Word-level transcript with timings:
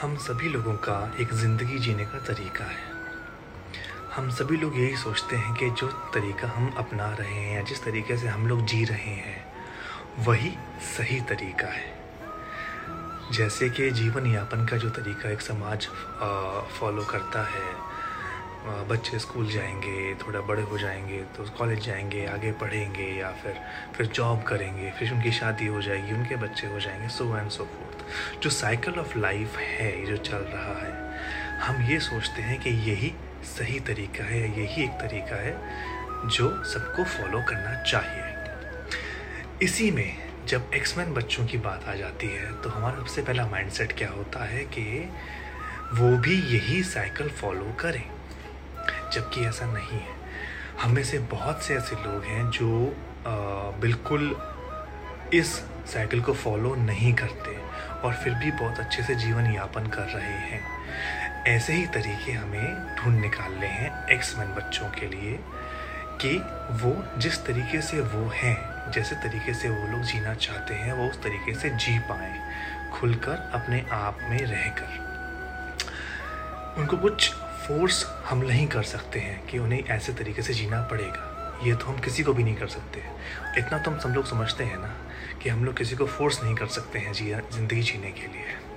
हम 0.00 0.16
सभी 0.16 0.48
लोगों 0.48 0.72
का 0.74 0.96
एक 1.20 1.32
ज़िंदगी 1.34 1.78
जीने 1.78 2.04
का 2.04 2.18
तरीका 2.24 2.64
है। 2.64 2.82
हम 4.14 4.28
सभी 4.30 4.56
लोग 4.56 4.76
यही 4.78 4.96
सोचते 4.96 5.36
हैं 5.36 5.54
कि 5.54 5.70
जो 5.70 5.86
तरीका 6.14 6.48
हम 6.48 6.68
अपना 6.78 7.06
रहे 7.14 7.34
हैं 7.34 7.56
या 7.56 7.62
जिस 7.62 7.82
तरीके 7.84 8.16
से 8.16 8.28
हम 8.28 8.46
लोग 8.48 8.64
जी 8.64 8.84
रहे 8.84 9.14
हैं, 9.16 9.44
वही 10.18 10.52
सही 10.88 11.20
तरीका 11.30 11.68
है। 11.68 13.32
जैसे 13.32 13.70
कि 13.70 13.90
जीवन 13.90 14.26
यापन 14.26 14.64
का 14.66 14.76
जो 14.76 14.90
तरीका 14.92 15.30
एक 15.30 15.40
समाज 15.40 15.88
फॉलो 16.78 17.04
करता 17.04 17.42
है 17.46 18.86
बच्चे 18.88 19.18
स्कूल 19.18 19.50
जाएँगे, 19.50 20.14
थोड़ा 20.16 20.40
बड़े 20.40 20.62
हो 20.62 20.78
जाएँगे 20.78 21.22
तो 21.36 21.50
कॉलेज 21.58 21.84
जाएँगे, 21.86 22.26
आगे 22.28 22.52
पढ़ेंगे 22.54 23.12
या 23.18 23.32
फिर 23.42 23.60
फिर 23.96 24.06
जॉब 24.08 24.42
करेंगे, 24.42 24.90
फिर 24.90 25.12
उनकी 25.14 25.32
शादी 25.32 25.66
हो 25.66 25.82
जाएगी, 25.82 26.12
उनके 26.12 26.36
बच्चे 26.38 26.66
हो 26.66 26.80
जाएँगे 26.80 27.08
सो 27.08 27.36
एंड 27.38 27.50
सो 27.50 27.64
फोर्थ 27.66 27.97
जो 28.42 28.50
साइकिल 28.50 28.94
ऑफ़ 28.94 29.18
लाइफ 29.18 29.56
है 29.56 30.06
जो 30.06 30.16
चल 30.16 30.44
रहा 30.52 30.74
है 30.78 30.92
हम 31.58 31.82
ये 31.82 32.00
सोचते 32.00 32.42
हैं 32.42 32.60
कि 32.60 32.70
यही 32.90 33.14
सही 33.44 33.80
तरीका 33.80 34.24
है 34.24 34.60
यही 34.60 34.84
एक 34.84 34.90
तरीका 34.90 35.36
है 35.36 35.56
जो 36.28 36.64
सबको 36.64 37.04
फॉलो 37.04 37.42
करना 37.42 37.82
चाहिए। 37.82 38.24
इसी 39.62 39.90
में 39.90 40.28
जब 40.46 40.70
एक्समैन 40.74 41.12
बच्चों 41.14 41.46
की 41.46 41.58
बात 41.58 41.84
आ 41.88 41.94
जाती 41.94 42.26
है 42.26 42.52
तो 42.62 42.68
हमारा 42.68 42.98
सबसे 42.98 43.22
पहला 43.22 43.46
माइंडसेट 43.46 43.92
क्या 43.92 44.10
होता 44.10 44.44
है 44.44 44.64
कि 44.64 44.84
वो 45.92 46.16
भी 46.18 46.34
यही 46.54 46.82
साइकिल 46.82 47.28
फॉलो 47.28 47.76
करें। 47.80 48.04
जबकि 49.12 49.44
ऐसा 49.46 49.66
नहीं 49.66 50.00
है। 50.00 50.16
हम 50.82 50.90
में 50.90 51.04
से 51.04 51.18
बहुत 51.18 51.62
से 51.62 51.74
ऐसे 51.74 51.96
लोग 51.96 52.24
हैं 52.24 52.50
जो 52.50 52.96
आ, 53.26 53.30
बिल्कुल 53.80 54.36
इस 55.34 55.62
साइकिल 55.88 56.20
को 56.20 56.32
फॉलो 56.32 56.74
नहीं 56.74 57.14
करते 57.14 57.56
और 58.06 58.14
फिर 58.14 58.34
भी 58.34 58.50
बहुत 58.50 58.80
अच्छे 58.80 59.02
से 59.02 59.14
जीवन 59.14 59.52
यापन 59.54 59.86
कर 59.86 60.02
रहे 60.02 60.38
हैं। 60.38 60.62
ऐसे 61.46 61.72
ही 61.72 61.86
तरीके 61.86 62.32
हमें 62.32 62.96
ढूंढ 62.96 63.20
निकालने 63.20 63.66
हैं 63.66 64.06
एक्स 64.08 64.38
मैन 64.38 64.48
बच्चों 64.48 64.88
के 64.88 65.06
लिए 65.06 65.38
कि 66.20 66.38
वो 66.70 67.04
जिस 67.18 67.46
तरीके 67.46 67.80
से 67.80 68.00
वो 68.00 68.30
हैं, 68.34 68.90
जैसे 68.90 69.16
तरीके 69.16 69.54
से 69.54 69.68
वो 69.68 69.86
लोग 69.88 70.02
जीना 70.02 70.34
चाहते 70.34 70.74
हैं, 70.74 70.92
वो 70.92 71.08
उस 71.08 71.22
तरीके 71.22 71.54
से 71.54 71.70
जी 71.70 71.98
पाए, 71.98 72.40
खुलकर 72.92 73.50
अपने 73.54 73.84
आप 73.92 74.18
में 74.22 74.38
रहकर। 74.38 75.08
उनको 76.78 76.96
कुछ 76.96 77.32
फोर्स 77.34 78.06
हम 78.26 78.38
नहीं 78.38 78.66
कर 78.66 78.82
सकते 78.82 79.20
हैं 79.20 79.46
कि 79.46 79.58
उन्हें 79.58 79.84
ऐसे 79.84 80.12
तरीके 80.12 80.42
से 80.42 80.54
जीना 80.54 80.82
पड़ेगा। 80.82 81.34
ये 81.64 81.74
तो 81.74 81.86
हम 81.86 81.98
किसी 81.98 82.22
को 82.22 82.32
भी 82.32 82.44
नहीं 82.44 82.54
कर 82.56 82.66
सकते। 82.66 83.02
इतना 83.58 83.78
तो 83.78 83.90
हम 83.90 83.98
सब 83.98 84.08
लोग 84.08 84.26
समझते 84.26 84.64
हैं 84.64 84.78
ना 84.78 84.94
कि 85.42 85.48
हम 85.48 85.64
लोग 85.64 85.76
किसी 85.76 85.96
को 85.96 86.06
फोर्स 86.06 86.42
नहीं 86.42 86.54
कर 86.54 86.66
सकते 86.66 86.98
हैं 86.98 87.12
जी, 87.12 87.30
ज़िंदगी 87.52 87.82
जीने 87.82 88.10
के 88.10 88.26
लिए। 88.26 88.58